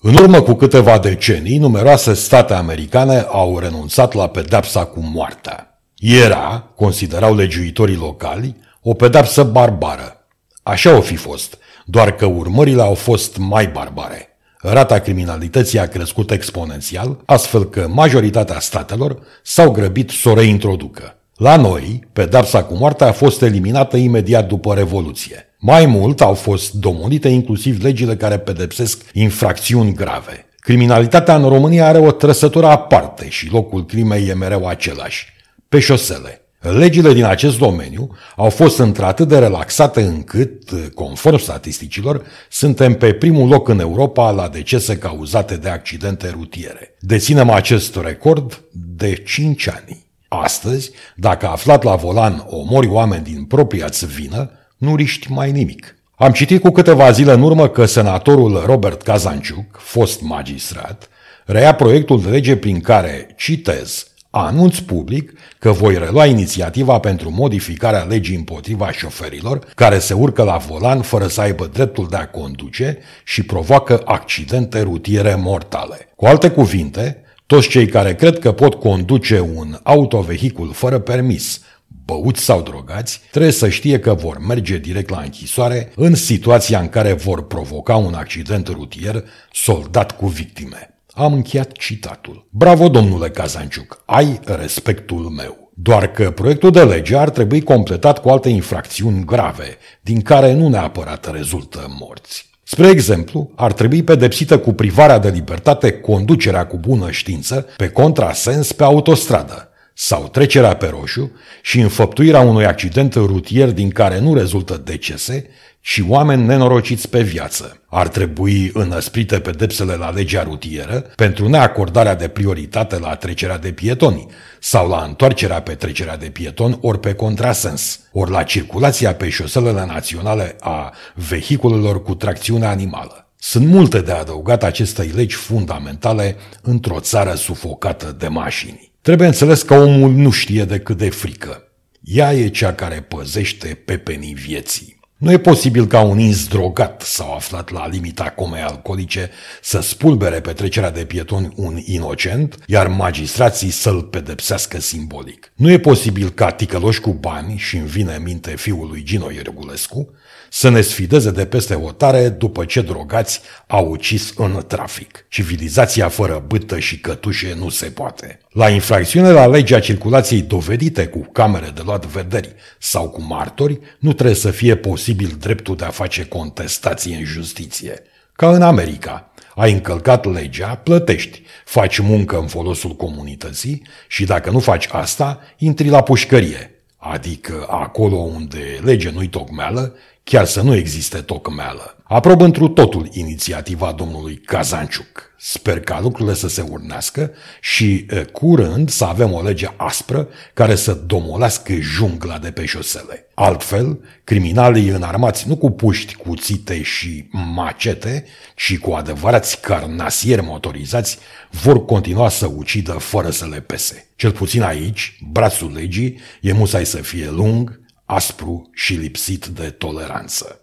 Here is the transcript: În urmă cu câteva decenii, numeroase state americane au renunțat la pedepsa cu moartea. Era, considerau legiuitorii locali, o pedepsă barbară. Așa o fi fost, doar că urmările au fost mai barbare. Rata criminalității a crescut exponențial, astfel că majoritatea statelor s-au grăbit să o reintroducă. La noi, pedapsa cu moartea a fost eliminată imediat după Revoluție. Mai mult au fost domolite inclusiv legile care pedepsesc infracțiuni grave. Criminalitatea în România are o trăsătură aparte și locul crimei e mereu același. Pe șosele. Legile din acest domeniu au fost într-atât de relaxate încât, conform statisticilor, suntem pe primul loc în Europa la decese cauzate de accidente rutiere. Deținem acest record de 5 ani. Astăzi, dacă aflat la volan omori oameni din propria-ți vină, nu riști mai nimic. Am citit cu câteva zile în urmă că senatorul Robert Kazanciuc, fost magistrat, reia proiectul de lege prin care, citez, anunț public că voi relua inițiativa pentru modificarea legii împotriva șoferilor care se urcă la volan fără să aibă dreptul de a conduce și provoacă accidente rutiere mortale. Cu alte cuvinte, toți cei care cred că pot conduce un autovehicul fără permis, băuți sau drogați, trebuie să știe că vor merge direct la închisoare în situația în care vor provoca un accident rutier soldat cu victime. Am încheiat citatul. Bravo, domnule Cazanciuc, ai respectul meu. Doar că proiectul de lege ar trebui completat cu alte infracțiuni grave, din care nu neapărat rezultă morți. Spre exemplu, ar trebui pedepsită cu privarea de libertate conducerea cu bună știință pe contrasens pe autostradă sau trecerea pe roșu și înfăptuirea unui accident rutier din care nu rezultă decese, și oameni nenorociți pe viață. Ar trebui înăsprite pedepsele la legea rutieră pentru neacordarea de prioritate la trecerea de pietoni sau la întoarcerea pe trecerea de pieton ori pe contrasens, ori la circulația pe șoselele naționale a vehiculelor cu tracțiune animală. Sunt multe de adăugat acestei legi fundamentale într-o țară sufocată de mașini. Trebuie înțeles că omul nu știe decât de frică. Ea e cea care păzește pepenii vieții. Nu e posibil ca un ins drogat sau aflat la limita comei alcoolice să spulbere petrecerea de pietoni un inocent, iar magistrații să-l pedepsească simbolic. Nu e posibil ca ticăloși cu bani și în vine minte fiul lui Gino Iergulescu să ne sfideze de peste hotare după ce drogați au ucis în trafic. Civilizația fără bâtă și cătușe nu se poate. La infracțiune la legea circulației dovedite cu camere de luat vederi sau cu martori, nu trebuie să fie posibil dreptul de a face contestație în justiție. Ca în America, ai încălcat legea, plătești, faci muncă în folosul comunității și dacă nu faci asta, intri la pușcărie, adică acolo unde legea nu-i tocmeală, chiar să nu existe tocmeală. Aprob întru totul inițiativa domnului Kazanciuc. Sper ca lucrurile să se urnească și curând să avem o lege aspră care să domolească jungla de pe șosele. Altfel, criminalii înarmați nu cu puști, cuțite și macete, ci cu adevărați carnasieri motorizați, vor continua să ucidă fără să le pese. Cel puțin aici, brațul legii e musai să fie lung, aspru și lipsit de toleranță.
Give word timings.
În 0.00 0.14
urmă 0.14 0.42
cu 0.42 0.54
câteva 0.54 0.98
decenii, 0.98 1.58
numeroase 1.58 2.14
state 2.14 2.54
americane 2.54 3.26
au 3.28 3.58
renunțat 3.58 4.12
la 4.12 4.28
pedepsa 4.28 4.84
cu 4.84 5.00
moartea. 5.12 5.80
Era, 5.96 6.70
considerau 6.76 7.34
legiuitorii 7.34 7.96
locali, 7.96 8.56
o 8.82 8.94
pedepsă 8.94 9.42
barbară. 9.42 10.26
Așa 10.62 10.96
o 10.96 11.00
fi 11.00 11.16
fost, 11.16 11.58
doar 11.84 12.14
că 12.14 12.26
urmările 12.26 12.82
au 12.82 12.94
fost 12.94 13.36
mai 13.36 13.66
barbare. 13.66 14.28
Rata 14.58 14.98
criminalității 14.98 15.78
a 15.78 15.88
crescut 15.88 16.30
exponențial, 16.30 17.22
astfel 17.24 17.64
că 17.64 17.88
majoritatea 17.88 18.60
statelor 18.60 19.18
s-au 19.42 19.70
grăbit 19.70 20.10
să 20.10 20.28
o 20.28 20.34
reintroducă. 20.34 21.16
La 21.36 21.56
noi, 21.56 22.08
pedapsa 22.12 22.64
cu 22.64 22.74
moartea 22.74 23.06
a 23.06 23.12
fost 23.12 23.42
eliminată 23.42 23.96
imediat 23.96 24.48
după 24.48 24.74
Revoluție. 24.74 25.47
Mai 25.60 25.86
mult 25.86 26.20
au 26.20 26.34
fost 26.34 26.72
domolite 26.72 27.28
inclusiv 27.28 27.82
legile 27.82 28.16
care 28.16 28.38
pedepsesc 28.38 29.02
infracțiuni 29.12 29.94
grave. 29.94 30.46
Criminalitatea 30.58 31.36
în 31.36 31.48
România 31.48 31.86
are 31.86 31.98
o 31.98 32.10
trăsătură 32.10 32.66
aparte 32.66 33.28
și 33.28 33.50
locul 33.50 33.86
crimei 33.86 34.28
e 34.28 34.34
mereu 34.34 34.66
același. 34.66 35.26
Pe 35.68 35.78
șosele. 35.78 36.40
Legile 36.60 37.12
din 37.12 37.24
acest 37.24 37.58
domeniu 37.58 38.10
au 38.36 38.50
fost 38.50 38.78
într-atât 38.78 39.28
de 39.28 39.38
relaxate 39.38 40.02
încât, 40.02 40.70
conform 40.94 41.36
statisticilor, 41.36 42.22
suntem 42.50 42.94
pe 42.94 43.12
primul 43.12 43.48
loc 43.48 43.68
în 43.68 43.80
Europa 43.80 44.30
la 44.30 44.48
decese 44.48 44.98
cauzate 44.98 45.56
de 45.56 45.68
accidente 45.68 46.28
rutiere. 46.28 46.94
Deținem 47.00 47.50
acest 47.50 47.96
record 47.96 48.62
de 48.72 49.14
5 49.14 49.68
ani. 49.68 50.06
Astăzi, 50.28 50.90
dacă 51.16 51.48
aflat 51.48 51.82
la 51.82 51.94
volan 51.94 52.46
omori 52.48 52.88
oameni 52.88 53.24
din 53.24 53.44
propria-ți 53.44 54.06
vină, 54.06 54.50
nu 54.78 54.96
riști 54.96 55.32
mai 55.32 55.50
nimic. 55.50 55.96
Am 56.16 56.32
citit 56.32 56.60
cu 56.60 56.70
câteva 56.70 57.10
zile 57.10 57.32
în 57.32 57.42
urmă 57.42 57.68
că 57.68 57.84
senatorul 57.84 58.62
Robert 58.66 59.02
Kazanciuc, 59.02 59.76
fost 59.78 60.22
magistrat, 60.22 61.08
reia 61.44 61.74
proiectul 61.74 62.22
de 62.22 62.28
lege 62.28 62.56
prin 62.56 62.80
care, 62.80 63.34
citez, 63.36 64.06
anunț 64.30 64.78
public 64.78 65.32
că 65.58 65.70
voi 65.70 65.98
relua 65.98 66.26
inițiativa 66.26 66.98
pentru 66.98 67.30
modificarea 67.30 68.02
legii 68.02 68.36
împotriva 68.36 68.90
șoferilor 68.92 69.58
care 69.74 69.98
se 69.98 70.14
urcă 70.14 70.42
la 70.42 70.56
volan 70.56 71.00
fără 71.00 71.26
să 71.26 71.40
aibă 71.40 71.70
dreptul 71.72 72.06
de 72.10 72.16
a 72.16 72.28
conduce 72.28 72.98
și 73.24 73.42
provoacă 73.42 74.02
accidente 74.04 74.80
rutiere 74.80 75.34
mortale. 75.34 76.08
Cu 76.16 76.26
alte 76.26 76.50
cuvinte, 76.50 77.22
toți 77.46 77.68
cei 77.68 77.86
care 77.86 78.14
cred 78.14 78.38
că 78.38 78.52
pot 78.52 78.74
conduce 78.74 79.40
un 79.54 79.78
autovehicul 79.82 80.72
fără 80.72 80.98
permis, 80.98 81.60
băuți 82.08 82.42
sau 82.42 82.62
drogați, 82.62 83.20
trebuie 83.30 83.52
să 83.52 83.68
știe 83.68 83.98
că 83.98 84.14
vor 84.14 84.38
merge 84.46 84.78
direct 84.78 85.10
la 85.10 85.20
închisoare 85.20 85.92
în 85.96 86.14
situația 86.14 86.80
în 86.80 86.88
care 86.88 87.12
vor 87.12 87.46
provoca 87.46 87.96
un 87.96 88.14
accident 88.14 88.68
rutier 88.68 89.24
soldat 89.52 90.16
cu 90.16 90.26
victime. 90.26 90.94
Am 91.12 91.32
încheiat 91.32 91.72
citatul. 91.72 92.46
Bravo, 92.50 92.88
domnule 92.88 93.28
Cazanciuc, 93.28 94.02
ai 94.06 94.40
respectul 94.44 95.22
meu. 95.22 95.70
Doar 95.74 96.10
că 96.10 96.30
proiectul 96.30 96.70
de 96.70 96.84
lege 96.84 97.16
ar 97.16 97.30
trebui 97.30 97.62
completat 97.62 98.18
cu 98.20 98.28
alte 98.28 98.48
infracțiuni 98.48 99.24
grave, 99.24 99.76
din 100.00 100.20
care 100.20 100.52
nu 100.52 100.68
neapărat 100.68 101.32
rezultă 101.32 101.96
morți. 102.00 102.46
Spre 102.62 102.88
exemplu, 102.88 103.50
ar 103.54 103.72
trebui 103.72 104.02
pedepsită 104.02 104.58
cu 104.58 104.72
privarea 104.72 105.18
de 105.18 105.28
libertate 105.28 105.92
conducerea 105.92 106.66
cu 106.66 106.76
bună 106.76 107.10
știință 107.10 107.66
pe 107.76 107.88
contrasens 107.88 108.72
pe 108.72 108.84
autostradă 108.84 109.67
sau 110.00 110.28
trecerea 110.28 110.76
pe 110.76 110.86
roșu 110.86 111.32
și 111.62 111.80
înfăptuirea 111.80 112.40
unui 112.40 112.66
accident 112.66 113.14
rutier 113.14 113.70
din 113.70 113.90
care 113.90 114.20
nu 114.20 114.34
rezultă 114.34 114.82
decese, 114.84 115.46
și 115.80 116.04
oameni 116.08 116.46
nenorociți 116.46 117.08
pe 117.08 117.22
viață. 117.22 117.82
Ar 117.86 118.08
trebui 118.08 118.70
înăsprite 118.74 119.40
pedepsele 119.40 119.94
la 119.94 120.10
legea 120.10 120.42
rutieră 120.42 121.00
pentru 121.16 121.48
neacordarea 121.48 122.14
de 122.14 122.28
prioritate 122.28 122.98
la 122.98 123.14
trecerea 123.14 123.58
de 123.58 123.72
pietoni 123.72 124.26
sau 124.60 124.88
la 124.88 125.02
întoarcerea 125.02 125.60
pe 125.60 125.74
trecerea 125.74 126.16
de 126.16 126.28
pieton 126.30 126.78
ori 126.80 127.00
pe 127.00 127.14
contrasens, 127.14 128.00
ori 128.12 128.30
la 128.30 128.42
circulația 128.42 129.14
pe 129.14 129.28
șoselele 129.28 129.84
naționale 129.86 130.56
a 130.60 130.94
vehiculelor 131.14 132.02
cu 132.02 132.14
tracțiune 132.14 132.66
animală. 132.66 133.27
Sunt 133.40 133.66
multe 133.66 134.00
de 134.00 134.12
adăugat 134.12 134.62
acestei 134.62 135.08
legi 135.08 135.34
fundamentale 135.34 136.36
într-o 136.62 137.00
țară 137.00 137.34
sufocată 137.34 138.16
de 138.18 138.28
mașini. 138.28 138.92
Trebuie 139.00 139.26
înțeles 139.26 139.62
că 139.62 139.74
omul 139.74 140.10
nu 140.10 140.30
știe 140.30 140.64
decât 140.64 140.96
de 140.96 141.10
frică. 141.10 141.62
Ea 142.00 142.34
e 142.34 142.48
cea 142.48 142.74
care 142.74 143.00
păzește 143.00 143.82
pepenii 143.84 144.34
vieții. 144.34 144.97
Nu 145.18 145.32
e 145.32 145.38
posibil 145.38 145.86
ca 145.86 146.00
un 146.00 146.18
ins 146.18 146.46
drogat 146.48 147.02
sau 147.02 147.34
aflat 147.34 147.70
la 147.70 147.88
limita 147.88 148.30
comei 148.30 148.62
alcoolice 148.62 149.30
să 149.62 149.80
spulbere 149.80 150.40
petrecerea 150.40 150.90
de 150.90 151.04
pietoni 151.04 151.52
un 151.56 151.78
inocent, 151.84 152.58
iar 152.66 152.88
magistrații 152.88 153.70
să-l 153.70 154.02
pedepsească 154.02 154.80
simbolic. 154.80 155.52
Nu 155.54 155.70
e 155.70 155.78
posibil 155.78 156.30
ca 156.30 156.50
ticăloși 156.50 157.00
cu 157.00 157.12
bani 157.12 157.56
și 157.56 157.76
în 157.76 157.84
vine 157.84 158.20
minte 158.24 158.56
fiul 158.56 158.88
lui 158.88 159.02
Gino 159.02 159.30
Iergulescu 159.30 160.08
să 160.50 160.68
ne 160.68 160.80
sfideze 160.80 161.30
de 161.30 161.46
peste 161.46 161.74
hotare 161.74 162.28
după 162.28 162.64
ce 162.64 162.80
drogați 162.80 163.40
au 163.66 163.90
ucis 163.90 164.32
în 164.36 164.64
trafic. 164.66 165.24
Civilizația 165.28 166.08
fără 166.08 166.44
bâtă 166.46 166.78
și 166.78 167.00
cătușe 167.00 167.54
nu 167.58 167.68
se 167.68 167.86
poate. 167.86 168.40
La 168.50 168.68
infracțiune 168.68 169.30
la 169.30 169.46
legea 169.46 169.80
circulației 169.80 170.42
dovedite 170.42 171.06
cu 171.06 171.18
camere 171.32 171.70
de 171.74 171.82
luat 171.84 172.06
vederi 172.06 172.54
sau 172.78 173.08
cu 173.08 173.22
martori, 173.22 173.80
nu 173.98 174.12
trebuie 174.12 174.36
să 174.36 174.50
fie 174.50 174.76
posibil 174.76 175.06
dreptul 175.14 175.76
de 175.76 175.84
a 175.84 175.90
face 175.90 176.24
contestație 176.24 177.16
în 177.16 177.24
justiție. 177.24 178.02
Ca 178.32 178.50
în 178.50 178.62
America, 178.62 179.32
ai 179.54 179.72
încălcat 179.72 180.24
legea, 180.32 180.76
plătești, 180.76 181.42
faci 181.64 181.98
muncă 181.98 182.38
în 182.38 182.46
folosul 182.46 182.96
comunității 182.96 183.82
și 184.08 184.24
dacă 184.24 184.50
nu 184.50 184.58
faci 184.58 184.88
asta, 184.90 185.40
intri 185.58 185.88
la 185.88 186.02
pușcărie, 186.02 186.70
adică 186.96 187.66
acolo 187.70 188.16
unde 188.16 188.80
legea 188.82 189.10
nu-i 189.10 189.28
tocmeală, 189.28 189.94
chiar 190.28 190.44
să 190.44 190.62
nu 190.62 190.74
existe 190.74 191.18
tocmeală. 191.18 191.96
Aprob 192.04 192.40
întru 192.40 192.68
totul 192.68 193.08
inițiativa 193.12 193.92
domnului 193.92 194.36
Kazanciuc. 194.36 195.32
Sper 195.38 195.80
ca 195.80 196.00
lucrurile 196.00 196.34
să 196.34 196.48
se 196.48 196.60
urnească 196.70 197.30
și 197.60 198.06
curând 198.32 198.90
să 198.90 199.04
avem 199.04 199.32
o 199.32 199.42
lege 199.42 199.68
aspră 199.76 200.28
care 200.54 200.74
să 200.74 200.92
domolească 200.92 201.72
jungla 201.80 202.38
de 202.38 202.50
pe 202.50 202.64
șosele. 202.64 203.26
Altfel, 203.34 204.00
criminalii 204.24 204.88
înarmați 204.88 205.48
nu 205.48 205.56
cu 205.56 205.70
puști, 205.70 206.14
cuțite 206.14 206.82
și 206.82 207.28
macete, 207.30 208.24
ci 208.56 208.78
cu 208.78 208.90
adevărați 208.90 209.60
carnasieri 209.60 210.42
motorizați, 210.42 211.18
vor 211.50 211.84
continua 211.84 212.28
să 212.28 212.50
ucidă 212.56 212.92
fără 212.92 213.30
să 213.30 213.46
le 213.46 213.60
pese. 213.60 214.08
Cel 214.16 214.30
puțin 214.30 214.62
aici, 214.62 215.18
brațul 215.30 215.72
legii 215.72 216.18
e 216.40 216.52
musai 216.52 216.86
să 216.86 216.96
fie 216.96 217.30
lung, 217.30 217.77
aspru 218.10 218.70
și 218.72 218.94
lipsit 218.94 219.46
de 219.46 219.70
toleranță. 219.70 220.60